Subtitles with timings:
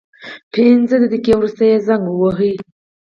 [0.53, 2.51] پنځه دقیقې وروسته یې زنګ وواهه.